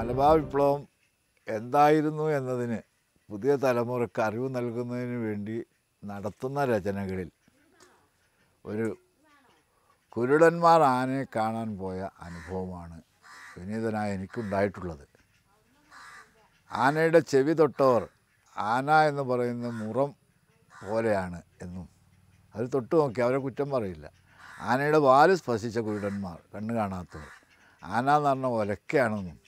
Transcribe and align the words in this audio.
മലബാർ 0.00 0.34
വിപ്ലവം 0.40 0.82
എന്തായിരുന്നു 1.48 2.26
എന്നതിന് 2.36 2.78
പുതിയ 3.28 3.52
തലമുറയ്ക്ക് 3.64 4.20
അറിവ് 4.26 4.48
നൽകുന്നതിന് 4.54 5.16
വേണ്ടി 5.24 5.56
നടത്തുന്ന 6.02 6.64
രചനകളിൽ 6.70 7.30
ഒരു 8.64 8.86
കുരുടന്മാർ 10.16 10.80
ആനയെ 10.82 11.24
കാണാൻ 11.36 11.68
പോയ 11.80 11.98
അനുഭവമാണ് 12.26 12.96
വിനീതനായ 13.56 14.14
എനിക്കുണ്ടായിട്ടുള്ളത്. 14.16 15.04
ആനയുടെ 16.70 17.20
ചെവി 17.32 17.54
തൊട്ടവർ 17.60 18.04
ആന 18.56 18.90
എന്ന് 19.10 19.22
പറയുന്ന 19.22 19.68
മുറം 19.82 20.10
പോലെയാണ് 20.72 21.42
എന്നും 21.66 21.86
അത് 22.54 22.66
തൊട്ട് 22.74 22.94
നോക്കി 23.00 23.20
അവരെ 23.26 23.38
കുറ്റം 23.38 23.70
പറയില്ല. 23.70 24.06
ആനയുടെ 24.60 25.02
വാൽ 25.08 25.30
സ്പർശിച്ച 25.42 25.78
കുരുടന്മാർ 25.78 26.38
കണ്ണ് 26.54 26.74
കാണാത്തവർ 26.80 27.30
ആന 27.82 28.08
എന്ന് 28.16 28.30
പറഞ്ഞ 28.30 28.46
ഒലക്കയാണെന്നും 28.46 29.38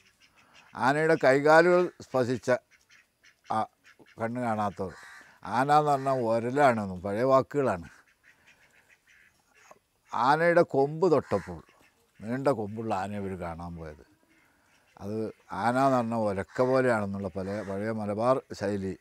ആനയുടെ 0.75 1.17
കൈകാലുകൾ 1.25 1.83
സ്പർശിച്ച 2.05 2.51
ആ 3.53 3.59
കണ്ണ് 4.21 4.41
കാണാത്തവർ. 4.41 4.95
ആന 5.45 5.73
എന്ന് 5.73 5.91
പറഞ്ഞാൽ 5.91 6.19
ഒരലാണെന്നും 6.29 7.03
പഴയ 7.03 7.23
വാക്കുകളാണ്. 7.23 7.89
ആനയുടെ 10.13 10.63
കൊമ്പ് 10.63 11.13
തൊട്ടപ്പോൾ 11.13 11.61
നീണ്ട 12.21 12.49
കൊമ്പുള്ള 12.49 12.95
ആനയെ 12.95 13.21
ഇവർ 13.21 13.33
കാണാൻ 13.41 13.77
പോയത്. 13.77 14.05
അത് 15.01 15.17
ആന 15.51 15.77
എന്ന് 15.79 15.97
പറഞ്ഞാൽ 15.97 16.19
ഒലക്ക 16.31 16.63
പോലെയാണെന്നുള്ള 16.63 17.29
പല 17.29 17.63
പഴയ 17.69 17.93
മലബാർ 18.01 18.37
ശൈലി. 18.61 18.95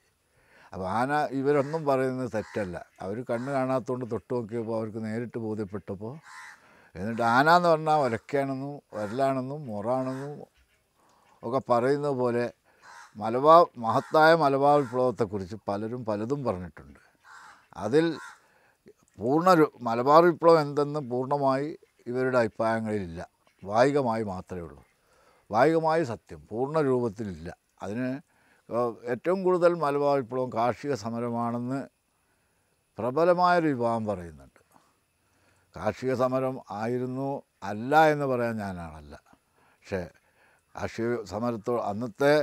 അപ്പോൾ 0.74 0.88
ആന 0.90 1.28
ഇവരൊന്നും 1.32 1.86
പറയുന്നത് 1.86 2.30
തെറ്റല്ല. 2.36 2.86
അവർ 3.02 3.18
കണ്ണ് 3.30 3.52
കാണാത്തതുകൊണ്ട് 3.52 4.06
തൊട്ട് 4.12 4.34
നോക്കിയപ്പോൾ 4.34 4.78
അവർക്ക് 4.78 5.06
നേരിട്ട് 5.06 5.38
ബോധ്യപ്പെട്ടപ്പോൾ 5.38 6.14
എന്നിട്ട് 6.96 7.22
ആന 7.22 7.50
എന്ന് 7.58 7.70
പറഞ്ഞാൽ 7.70 8.00
ഒലക്കയാണെന്നും 8.06 8.82
ഒരലാണെന്നും 8.94 9.66
മുറാണെന്നും 9.66 10.34
ഒക്കെ 11.44 11.62
പറയുന്ന 11.70 12.08
പോലെ 12.08 12.54
മലബാർ 13.16 13.66
മഹത്തായ 13.78 14.36
മലബാർ 14.36 14.80
വിപ്ലവത്തെക്കുറിച്ച് 14.80 15.56
പലരും 15.68 16.06
പലതും 16.06 16.44
പറഞ്ഞിട്ടുണ്ട്. 16.44 17.00
അതിൽ 17.78 18.18
പൂർണ 19.18 19.66
മലബാർ 19.82 20.24
വിപ്ലവം 20.24 20.62
എന്തെന്ന് 20.62 21.00
പൂർണമായി 21.00 21.78
ഇവരുടെ 22.08 22.38
അഭിപ്രായങ്ങളിലില്ല. 22.38 23.30
വായികമായി 23.64 24.24
മാത്രമേ 24.24 24.62
ഉള്ളൂ. 24.62 24.84
വായികമായി 25.52 26.04
സത്യം 26.04 26.48
പൂർണ 26.50 26.82
രൂപത്തിലില്ല. 26.82 27.58
അതിന് 27.82 28.20
ഏറ്റവും 29.04 29.44
കൂടുതൽ 29.44 29.74
മലബാർ 29.74 30.18
വിപ്ലവം 30.18 30.54
കാർഷിക 30.54 30.94
സമരമാണെന്ന് 30.94 31.88
പ്രബലമായൊരു 32.98 33.68
വിഭാഗം 33.68 34.06
പറയുന്നുണ്ട്. 34.06 34.62
കാർഷിക 35.78 36.14
സമരം 36.14 36.62
ആയിരുന്നു 36.72 37.42
അല്ല 37.64 38.12
എന്ന് 38.12 38.26
പറയാൻ 38.26 38.58
ഞാനാണല്ല. 38.58 39.22
പക്ഷേ 39.34 40.10
കാർഷിക 40.76 41.16
സമരത്തോ 41.24 41.76
അന്നത്തെ 41.88 42.34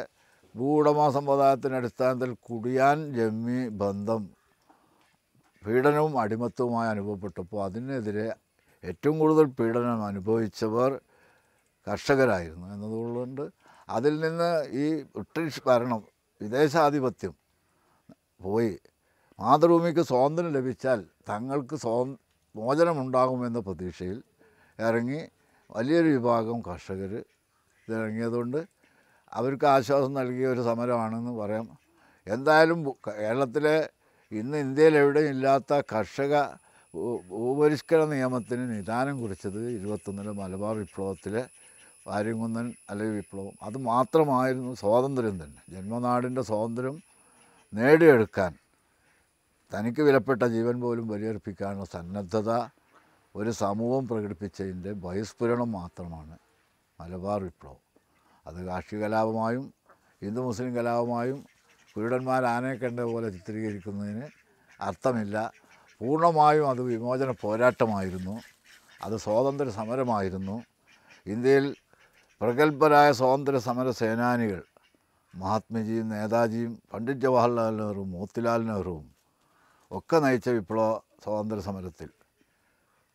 ഭൂവുടമ 0.54 1.08
സമ്പ്രദായത്തിന്റെ 1.10 1.78
അടിസ്ഥാനത്തിൽ 1.78 2.30
കുടിയാൻ 2.46 2.98
ജമ്മി 3.12 3.60
ബന്ധം 3.80 4.22
പീഡനവും 5.62 6.14
അടിമത്തവുമായി 6.22 6.88
അനുഭവപ്പെട്ടപ്പോൾ 6.88 7.60
അതിനെതിരെ 7.64 8.26
ഏറ്റവും 8.84 9.16
കൂടുതൽ 9.18 9.46
പീഡനം 9.58 10.02
അനുഭവിച്ചവർ 10.04 10.90
കർഷകരായിരുന്നു 11.86 12.66
എന്നതുകൊണ്ട് 12.74 13.44
അതിൽ 13.88 14.14
നിന്ന് 14.20 14.50
ഈ 14.78 14.84
ബ്രിട്ടീഷ് 15.14 15.62
ഭരണം 15.66 16.00
വിദേശാധിപത്യം 16.40 17.34
പോയി. 18.42 18.74
മാതൃഭൂമിക്ക് 19.38 20.02
സ്വാതന്ത്ര്യം 20.10 20.52
ലഭിച്ചാൽ 20.56 21.00
തങ്ങൾക്ക് 21.28 21.76
സ്വാ 21.76 21.96
മോചനമുണ്ടാകുമെന്ന 22.54 23.58
പ്രതീക്ഷയിൽ 23.60 24.18
ഇറങ്ങി 24.78 25.20
വലിയൊരു 25.70 26.08
വിഭാഗം 26.08 26.58
കർഷകർ 26.68 27.12
ഇതിറങ്ങിയതുകൊണ്ട് 27.88 28.60
അവർക്ക് 29.32 29.66
ആശ്വാസം 29.66 30.14
നൽകിയ 30.14 30.46
ഒരു 30.48 30.60
സമരമാണെന്ന് 30.60 31.30
പറയാം. 31.30 31.66
എന്തായാലും 32.26 32.90
കേരളത്തിലെ 33.08 33.88
ഇന്ന് 34.32 34.58
ഇന്ത്യയിൽ 34.58 34.96
എവിടെയും 34.96 35.28
ഇല്ലാത്ത 35.28 35.80
കർഷക 35.92 36.34
ഭൂപരിഷ്കരണ 37.28 38.04
നിയമത്തിന് 38.04 38.76
നിദാനം 38.76 39.20
കുറിച്ചത് 39.20 39.70
ഇരുപത്തൊന്നിലെ 39.70 40.32
മലബാർ 40.32 40.76
വിപ്ലവത്തിലെ 40.76 41.42
വാര്യംകുന്നൻ 42.06 42.74
അല്ലെങ്കിൽ 42.90 43.16
വിപ്ലവം. 43.16 43.52
അത് 43.62 43.78
മാത്രമായിരുന്നു 43.78 44.74
സ്വാതന്ത്ര്യം 44.74 45.44
തന്നെ. 45.44 45.60
ജന്മനാടിന്റെ 45.68 46.42
സ്വാതന്ത്ര്യം 46.42 46.96
നേടിയെടുക്കാൻ 47.74 48.52
തനിക്ക് 49.72 50.02
വിലപ്പെട്ട 50.02 50.42
ജീവൻ 50.42 50.80
പോലും 50.80 51.08
ബലിയർപ്പിക്കാനുള്ള 51.08 51.84
സന്നദ്ധത 51.84 52.50
ഒരു 53.36 53.50
സമൂഹം 53.50 54.08
പ്രകടിപ്പിച്ചതിന്റെ 54.08 54.92
ബഹിസ്ഫുരണം 54.92 55.72
മാത്രമാണ്. 55.72 56.36
മലബാർ 57.00 57.42
വിപ്ലവം. 57.42 57.80
അത് 58.46 58.58
കാർഷിക 58.66 59.00
കലാപമായും 59.00 59.72
ഹിന്ദു 60.22 60.40
മുസ്ലിം 60.40 60.76
കലാപമായും 60.76 61.38
കുരുടന്മാർ 61.96 62.44
ആനയെ 62.44 62.74
കണ്ട 62.74 63.00
പോലെ 63.00 63.28
ചിത്രീകരിക്കുന്നതിന് 63.30 64.26
അർത്ഥമില്ല. 64.80 65.52
പൂർണമായും 66.00 66.70
അത് 66.70 66.80
വിമോചന 66.80 67.30
പോരാട്ടമായിരുന്നു. 67.42 68.34
അത് 69.02 69.16
സ്വാതന്ത്ര്യ 69.16 69.70
സമരമായിരുന്നു. 69.70 70.56
ഇന്ത്യയിൽ 71.26 71.66
പ്രഗത്ഭരായ 72.40 73.12
സ്വാതന്ത്ര്യ 73.12 73.58
സമര 73.58 73.90
സേനാനികൾ 73.90 74.62
മഹാത്മജിയും 75.34 76.08
നേതാജിയും 76.08 76.82
പണ്ഡിറ്റ് 76.92 77.20
ജവഹർലാൽ 77.20 77.74
നെഹ്റുവും 77.80 78.10
മോത്തിലാൽ 78.12 78.60
നെഹ്റുവും 78.66 79.06
ഒക്കെ 79.90 80.16
നയിച്ച 80.18 80.48
വിപ്ലവ 80.48 80.88
സ്വാതന്ത്ര്യ 81.24 81.62
സമരത്തിൽ. 81.62 82.10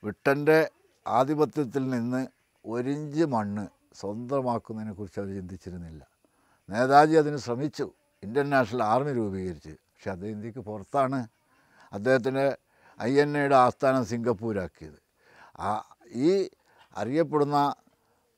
ബ്രിട്ടന്റെ 0.04 0.70
ആധിപത്യത്തിൽ 1.08 1.90
നിന്ന് 1.90 2.22
ഒരിഞ്ച് 2.66 3.26
മണ്ണ് 3.26 3.68
സ്വന്തമാക്കുന്നതിനെക്കുറിച്ച് 3.96 5.20
അവർ 5.20 5.34
ചിന്തിച്ചിരുന്നില്ല. 5.36 6.08
നേതാജി 6.70 7.16
അതിന് 7.16 7.38
ശ്രമിച്ചു. 7.38 7.92
ഇന്ത്യൻ 8.24 8.50
നാഷണൽ 8.50 8.84
ആർമി 8.84 9.14
രൂപീകരിച്ച്. 9.14 9.70
പക്ഷെ 9.70 10.12
അത് 10.12 10.28
ഇന്ത്യയ്ക്ക് 10.28 10.60
പുറത്താണ്. 10.60 11.28
അദ്ദേഹത്തിന്റെ 11.94 12.58
ഐ 13.02 13.20
എൻ 13.20 13.38
എയുടെ 13.38 13.56
ആസ്ഥാനം 13.56 14.06
സിംഗപ്പൂരാക്കിയത്. 14.06 15.00
ആ 15.60 15.96
ഈ 16.12 16.50
അറിയപ്പെടുന്ന 16.98 17.76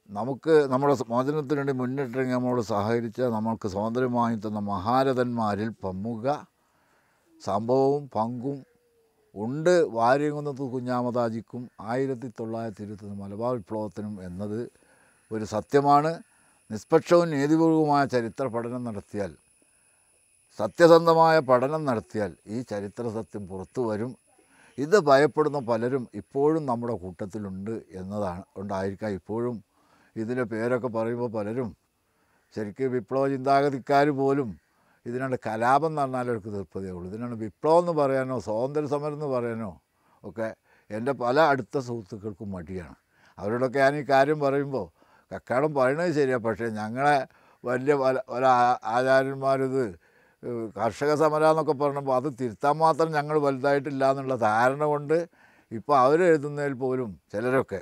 നമുക്ക് 0.09 0.71
നമ്മുടെ 0.71 0.97
മോചനത്തിന് 1.09 1.57
വേണ്ടി 1.57 1.73
മുന്നിട്ടിറങ്ങി 1.73 2.33
നമ്മളോട് 2.33 2.61
സഹകരിച്ച 2.61 3.21
നമ്മൾക്ക് 3.21 3.67
സ്വാതന്ത്ര്യം 3.67 4.13
വാങ്ങി 4.13 4.39
തന്ന 4.39 4.59
മഹാരഥന്മാരിൽ 4.59 5.69
പ്രമുഖ 5.69 6.35
സംഭവവും 7.43 8.09
പങ്കും 8.15 8.74
ഉണ്ട്. 9.35 9.75
വാര്യംകുന്നത്ത് 9.97 10.65
കുഞ്ഞാമതാജിക്കും 10.73 11.69
ആയിരത്തി 11.81 12.27
തൊള്ളായിരത്തി 12.39 12.83
ഇരുപത്തൊന്ന് 12.83 13.17
മലബാർ 13.23 13.53
വിപ്ലവത്തിനും 13.55 14.13
എന്നത് 14.27 14.59
ഒരു 15.31 15.45
സത്യമാണ്. 15.45 16.11
നിഷ്പക്ഷവും 16.71 17.29
നീതിപൂർവമായ 17.29 18.05
ചരിത്ര 18.05 18.45
പഠനം 18.55 18.83
നടത്തിയാൽ 18.83 19.31
സത്യസന്ധമായ 20.59 21.39
പഠനം 21.39 21.85
നടത്തിയാൽ 21.85 22.31
ഈ 22.47 22.61
ചരിത്ര 22.61 23.09
സത്യം 23.09 23.47
പുറത്തു 23.47 23.81
വരും. 23.81 24.11
ഇത് 24.77 24.97
ഭയപ്പെടുന്ന 24.99 25.59
പലരും 25.59 26.07
ഇപ്പോഴും 26.21 26.65
നമ്മുടെ 26.65 26.93
കൂട്ടത്തിലുണ്ട് 26.93 27.73
എന്നതാണ് 27.99 28.43
ഉണ്ടായിരിക്കാം 28.57 29.11
ഇപ്പോഴും. 29.19 29.63
ഇതിന്റെ 30.15 30.43
പേരൊക്കെ 30.43 30.87
പറയുമ്പോൾ 30.87 31.29
പലരും 31.37 31.69
ശരിക്കും 32.55 32.91
വിപ്ലവ 32.91 33.23
ചിന്താഗതിക്കാർ 33.27 34.09
പോലും 34.21 34.49
ഇതിനാണ് 35.05 35.35
കലാപം 35.45 35.87
എന്ന് 35.89 36.01
പറഞ്ഞാൽ 36.01 36.29
എനിക്ക് 36.33 36.51
തൃപ്തിയേ 36.55 36.91
ഉള്ളൂ. 36.95 37.07
ഇതിനാണ് 37.11 37.35
വിപ്ലവം 37.43 37.79
എന്ന് 37.83 37.93
പറയാനോ 38.01 38.35
സ്വാതന്ത്ര്യ 38.47 38.89
സമരം 38.93 39.15
എന്ന് 39.17 39.29
പറയാനോ 39.35 39.71
ഒക്കെ 40.23 40.47
എന്റെ 40.89 41.13
പല 41.23 41.37
അടുത്ത 41.51 41.75
സുഹൃത്തുക്കൾക്കും 41.87 42.49
മടിയാണ്. 42.55 42.95
അവരോടൊക്കെ 43.37 43.79
ഞാൻ 43.79 43.95
ഈ 44.01 44.03
കാര്യം 44.13 44.39
പറയുമ്പോൾ 44.45 44.85
കക്കാടം 45.31 45.71
പറയണത് 45.73 46.11
ശരിയാണ് 46.19 46.43
പക്ഷേ 46.47 46.67
ഞങ്ങളെ 46.81 47.17
വലിയ 47.63 47.93
പല 47.95 48.15
പല 48.29 48.45
ആചാര്യന്മാരിത് 48.95 49.83
കർഷക 50.75 51.11
സമരം 51.15 51.49
എന്നൊക്കെ 51.49 51.73
പറഞ്ഞപ്പോൾ 51.73 52.15
അത് 52.15 52.27
തിരുത്താൻ 52.41 52.75
മാത്രം 52.77 53.09
ഞങ്ങൾ 53.11 53.35
വലുതായിട്ടില്ല 53.39 54.09
എന്നുള്ള 54.11 54.35
ധാരണ 54.35 54.83
കൊണ്ട് 54.83 55.17
ഇപ്പോൾ 55.71 55.95
അവരെഴുതുന്നതിൽ 55.97 56.73
പോലും 56.73 57.09
ചിലരൊക്കെ 57.33 57.81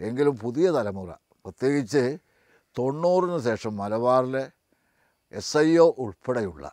എങ്കിലും 0.00 0.34
പുതിയ 0.36 0.66
തലമുറ 0.70 1.10
പ്രത്യേകിച്ച് 1.44 2.02
തൊണ്ണൂറിന് 2.76 3.38
ശേഷം 3.38 3.72
മലബാറിലെ 3.76 4.44
എസ് 5.32 5.58
ഐ 5.58 5.76
ഒ 5.76 5.94
ഉൾപ്പെടെയുള്ള 5.98 6.72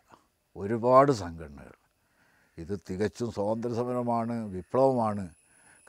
ഒരുപാട് 0.56 1.12
സംഘടനകൾ. 1.12 1.72
ഇത് 2.58 2.80
തികച്ചും 2.90 3.32
സ്വാതന്ത്ര്യ 3.32 3.74
സമരമാണ് 3.74 4.46
വിപ്ലവമാണ്. 4.46 5.28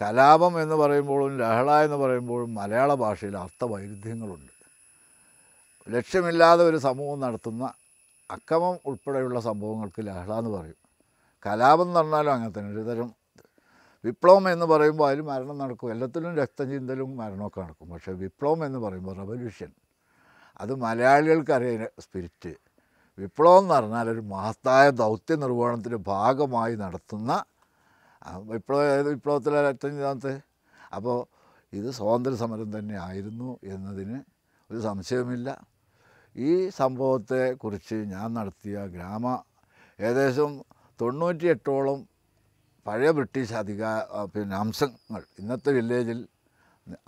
കലാപം 0.02 0.62
എന്ന് 0.62 0.76
പറയുമ്പോഴും 0.76 1.38
ലഹള 1.38 1.72
എന്ന് 1.72 1.98
പറയുമ്പോഴും 1.98 2.56
മലയാള 2.56 2.94
ഭാഷയിൽ 2.94 3.38
അർത്ഥവൈരുദ്ധ്യങ്ങളുണ്ട്. 3.38 4.52
ലക്ഷ്യമില്ലാതെ 5.90 6.64
ഒരു 6.64 6.78
സമൂഹം 6.78 7.20
നടത്തുന്ന 7.20 7.74
അക്രമം 8.32 8.78
ഉൾപ്പെടെയുള്ള 8.86 9.40
സംഭവങ്ങൾക്ക് 9.40 10.08
ലഹള 10.08 10.34
എന്ന് 10.34 10.50
പറയും. 10.50 10.76
കലാപം 11.46 11.82
എന്ന് 11.82 12.00
പറഞ്ഞാലും 12.00 12.34
അങ്ങനെ 12.34 12.60
തന്നെ. 12.60 12.72
ഒരുതരം 12.72 13.16
വിപ്ലവം 14.06 14.52
എന്ന് 14.52 14.66
പറയുമ്പോൾ 14.66 15.08
അതിൽ 15.08 15.22
മരണം 15.22 15.58
നടക്കും. 15.58 15.92
എല്ലാത്തിലും 15.92 16.36
രക്തം 16.36 16.70
ചിന്തലും 16.70 17.18
മരണമൊക്കെ 17.18 17.62
നടക്കും. 17.62 17.90
പക്ഷേ 17.90 18.12
വിപ്ലവം 18.12 18.66
എന്ന് 18.66 18.80
പറയുമ്പോൾ 18.80 19.16
റവല്യൂഷൻ 19.16 19.72
അത് 20.62 20.74
മലയാളികൾക്കറിയാം 20.84 21.92
സ്പിരിറ്റ്. 22.06 22.52
വിപ്ലവം 23.18 23.60
എന്ന് 23.62 23.74
പറഞ്ഞാൽ 23.76 24.08
ഒരു 24.14 24.24
മഹത്തായ 24.34 24.86
ദൗത്യ 25.02 25.36
നിർവഹണത്തിന്റെ 25.44 26.00
ഭാഗമായി 26.12 26.76
നടത്തുന്ന 26.84 27.32
വിപ്ലവ 28.52 28.82
വിപ്ലവത്തിലെ 29.10 29.60
അറ്റഞ്ചാമത്തെ 29.72 30.34
അപ്പോൾ 30.98 31.18
ഇത് 31.74 31.88
സ്വാതന്ത്ര്യ 31.98 32.38
സമരം 32.44 32.70
തന്നെ 32.76 32.96
ആയിരുന്നു 33.08 33.50
എന്നതിന് 33.74 34.18
ഒരു 34.70 34.80
സംശയവുമില്ല. 34.88 35.50
ഈ 36.36 36.52
സംഭവത്തെക്കുറിച്ച് 36.80 37.98
ഞാൻ 38.14 38.28
നടത്തിയ 38.38 38.78
ഗ്രാമ 38.96 39.26
ഏകദേശം 40.00 40.52
തൊണ്ണൂറ്റിയെട്ടോളം 41.00 42.00
പഴയ 42.86 43.10
ബ്രിട്ടീഷ് 43.18 43.56
അധികാര 43.62 44.02
പിന്നെ 44.34 44.56
അംശങ്ങൾ 44.64 45.22
ഇന്നത്തെ 45.42 45.72
വില്ലേജിൽ 45.78 46.20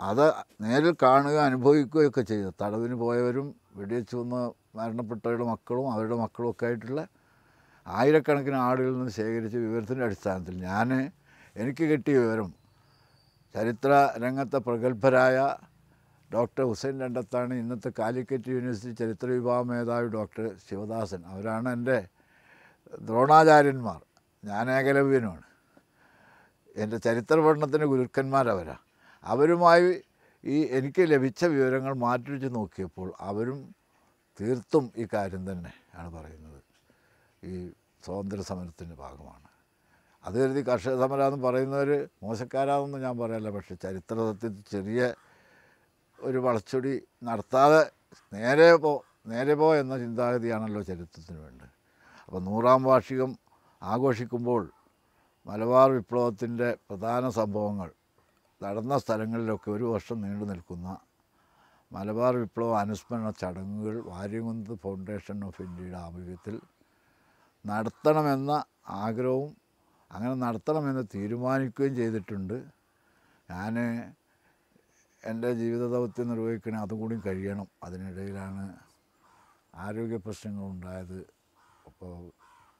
അത് 0.09 0.25
നേരിൽ 0.61 0.93
കാണുക 1.03 1.37
അനുഭവിക്കുകയൊക്കെ 1.47 2.23
ചെയ്തു. 2.31 2.49
തടവിന് 2.61 2.95
പോയവരും 3.03 3.47
വെടിവെച്ച് 3.77 4.15
വന്ന് 4.15 4.41
മരണപ്പെട്ടവരുടെ 4.77 5.45
മക്കളും 5.51 5.85
അവരുടെ 5.93 6.15
മക്കളും 6.15 6.49
ഒക്കെ 6.49 6.65
ആയിട്ടുള്ള 6.65 7.01
ആയിരക്കണക്കിന് 7.85 8.57
ആളുകളിൽ 8.67 8.95
നിന്ന് 8.97 9.13
ശേഖരിച്ച 9.17 9.55
വിവരത്തിന്റെ 9.65 10.03
അടിസ്ഥാനത്തിൽ 10.05 10.55
ഞാൻ 10.67 10.89
എനിക്ക് 11.55 11.83
കിട്ടിയ 11.91 12.15
വിവരം 12.23 12.49
ചരിത്ര 13.55 13.91
രംഗത്തെ 14.23 14.59
പ്രഗത്ഭരായ 14.67 15.37
ഡോക്ടർ 16.31 16.63
ഹുസൈൻ 16.63 16.95
രണ്ടത്താണ് 16.99 17.53
ഇന്നത്തെ 17.53 17.89
കാലിക്കറ്റ് 17.99 18.49
യൂണിവേഴ്സിറ്റി 18.55 18.93
ചരിത്ര 19.01 19.27
വിഭാഗ 19.27 19.61
മേധാവി 19.69 20.07
ഡോക്ടർ 20.17 20.45
ശിവദാസൻ. 20.67 21.21
അവരാണ് 21.31 21.69
എന്റെ 21.69 21.97
ദ്രോണാചാര്യന്മാർ 23.01 23.99
ഞാൻ 24.43 24.65
ഏകലവ്യനുമാണ് 24.71 25.47
എന്റെ 26.75 26.97
ചരിത്ര 26.97 27.37
പഠനത്തിന്റെ 27.39 27.85
ഗുരുക്കന്മാരവരാണ് 27.85 28.83
അവരുമായി 29.23 30.03
ഈ 30.43 30.67
എനിക്ക് 30.71 31.11
ലഭിച്ച 31.11 31.45
വിവരങ്ങൾ 31.45 31.93
മാറ്റിവെച്ച് 31.93 32.55
നോക്കിയപ്പോൾ 32.55 33.13
അവരും 33.19 33.75
തീർത്തും 34.41 34.91
ഈ 34.97 35.07
കാര്യം 35.13 35.51
തന്നെ 35.51 35.73
ആണ് 35.93 36.09
പറയുന്നത്. 36.13 36.61
ഈ 37.43 37.71
സ്വാതന്ത്ര്യ 38.05 38.43
സമരത്തിന്റെ 38.43 38.95
ഭാഗമാണ്. 38.95 39.47
അത് 40.25 40.35
കരുതി 40.43 40.61
കർഷക 40.61 40.99
സമരം 40.99 41.27
എന്ന് 41.27 41.47
പറയുന്നവർ 41.47 42.09
മോശക്കാരാണെന്ന് 42.23 42.97
ഞാൻ 42.97 43.17
പറയല്ല 43.17 43.49
പക്ഷേ 43.49 43.75
ചരിത്രത്തിൽ 43.75 44.63
ചെറിയ 44.71 45.13
ഒരു 46.23 46.37
വളച്ചൊടി 46.37 47.01
നടത്താതെ 47.23 47.91
നേരെ 48.33 48.75
പോ 48.75 49.03
നേരെ 49.27 49.55
പോ 49.55 49.75
എന്ന 49.75 49.97
ചിന്താഗതിയാണല്ലോ 49.97 50.81
ചരിത്രത്തിന് 50.81 51.39
വേണ്ടത്. 51.39 51.69
അപ്പോൾ 52.25 52.41
നൂറാം 52.41 52.83
വാർഷികം 52.83 53.37
ആഘോഷിക്കുമ്പോൾ 53.83 54.71
മലബാർ 55.45 55.91
വിപ്ലവത്തിന്റെ 55.91 56.77
പ്രധാന 56.89 57.29
സംഭവങ്ങൾ 57.29 57.91
നടന്ന 58.61 58.93
സ്ഥലങ്ങളിലൊക്കെ 58.97 59.69
ഒരു 59.71 59.85
വർഷം 59.93 60.17
നീണ്ടു 60.21 60.45
നിൽക്കുന്ന 60.45 60.87
മലബാർ 61.91 62.33
വിപ്ലവ 62.35 62.71
അനുസ്മരണ 62.79 63.29
ചടങ്ങുകൾ 63.41 63.95
വാര്യകുന്ത് 64.09 64.73
ഫൗണ്ടേഷൻ 64.83 65.37
ഓഫ് 65.47 65.61
ഇന്ത്യയുടെ 65.61 65.99
ആഭിമുഖ്യത്തിൽ 66.07 66.55
നടത്തണമെന്ന 67.65 68.51
ആഗ്രഹവും 69.03 69.51
അങ്ങനെ 70.11 70.35
നടത്തണമെന്ന് 70.43 71.03
തീരുമാനിക്കുകയും 71.15 71.95
ചെയ്തിട്ടുണ്ട്. 71.95 72.57
ഞാൻ 73.49 73.75
എന്റെ 75.23 75.49
ജീവിത 75.53 75.83
ദൗത്യം 75.93 76.27
നിർവഹിക്കണേ 76.31 76.77
അതുകൂടി 76.85 77.15
കഴിയണം. 77.27 77.67
അതിനിടയിലാണ് 77.83 78.63
ആരോഗ്യ 79.85 80.17
പ്രശ്നങ്ങളുണ്ടായത്. 80.27 81.19
അപ്പോൾ 81.89 82.13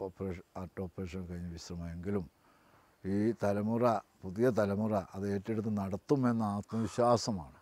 ഓപ്പറേഷൻ 0.06 0.44
ഹാർട്ട് 0.58 0.82
ഓപ്പറേഷൻ 0.82 1.22
കഴിഞ്ഞ് 1.30 1.52
വിശ്രമമെങ്കിലും 1.58 2.26
ഈ 3.04 3.34
തലമുറ 3.44 3.84
പുതിയ 4.24 4.50
തലമുറ 4.50 4.94
അത് 5.16 5.26
ഏറ്റെടുത്ത് 5.34 5.72
നടത്തുമെന്ന 5.78 6.44
ആത്മവിശ്വാസമാണ് 6.44 7.60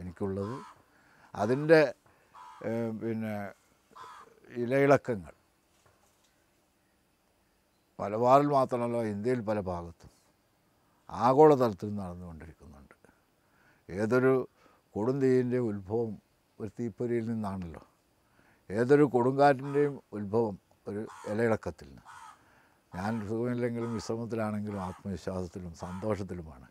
എനിക്കുള്ളത്. 0.00 0.56
അതിന്റെ 1.34 1.80
പിന്നെ 3.00 3.34
ഇലയിളക്കങ്ങൾ. 4.62 5.34
മലബാറിൽ 7.98 8.48
മാത്രമല്ല 8.58 8.96
ഇന്ത്യയിൽ 9.14 9.40
പല 9.50 9.60
ഭാഗത്തും 9.60 10.12
ആഗോളതലത്തിൽ 11.10 11.90
നടന്നുകൊണ്ടിരിക്കുന്നുണ്ട്. 12.00 12.94
ഏതൊരു 13.88 14.32
കൊടുന്തീയിന്റെ 14.94 15.58
ഉത്ഭവം 15.70 16.12
ഒരു 16.58 16.70
തീപ്പൊരിയിൽ 16.78 17.24
നിന്നാണല്ലോ. 17.30 17.82
ഏതൊരു 18.70 19.04
കൊടുങ്കാറ്റിന്റെയും 19.14 19.94
ഉത്ഭവം 20.18 20.56
ഒരു 20.88 21.02
ഇലയിളക്കത്തിൽ 21.32 21.88
നിന്ന്. 21.88 22.04
ഞാൻ 22.96 23.28
സുഖമില്ലെങ്കിലും 23.28 23.94
വിശ്രമത്തിലാണെങ്കിലും 23.94 24.80
ആത്മവിശ്വാസത്തിലും 24.82 25.74
സന്തോഷത്തിലുമാണ്. 25.74 26.66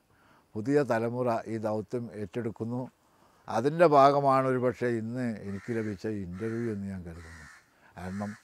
പുതിയ 0.53 0.83
തലമുറ 0.83 1.37
ഈ 1.47 1.57
ദൗത്യം 1.57 2.09
ഏറ്റെടുക്കുന്നു. 2.13 2.91
അതിന്റെ 3.49 3.87
ഭാഗമാണ് 3.87 4.47
ഒരു 4.47 4.57
പക്ഷേ 4.57 4.87
ഇന്ന് 4.87 5.37
എനിക്ക് 5.39 5.77
ലഭിച്ച 5.77 6.07
ഇന്റർവ്യൂ 6.07 6.73
എന്ന് 6.73 6.87
ഞാൻ 6.87 7.03
കരുതുന്നു. 7.03 7.45
കാരണം 7.97 8.35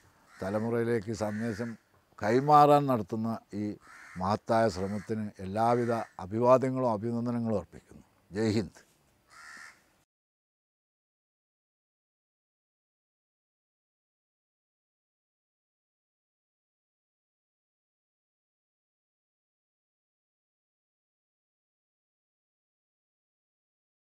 തലമുറയിലേക്ക് 0.42 1.12
സന്ദേശം 1.12 1.76
കൈമാറാൻ 2.22 2.86
നടത്തുന്ന 2.86 3.38
ഈ 3.54 3.76
മഹത്തായ 4.18 4.68
ശ്രമത്തിന് 4.68 5.30
എല്ലാവിധ 5.38 5.92
അഭിവാദ്യങ്ങളും 5.92 6.90
അഭിനന്ദനങ്ങളും 6.90 7.56
അർപ്പിക്കുന്നു. 7.56 8.02
ജയ് 8.32 8.50
ഹിന്ദ്. 8.50 8.91